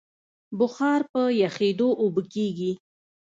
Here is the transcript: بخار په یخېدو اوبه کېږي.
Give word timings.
بخار 0.59 1.01
په 1.11 1.21
یخېدو 1.41 1.89
اوبه 2.01 2.21
کېږي. 2.33 2.71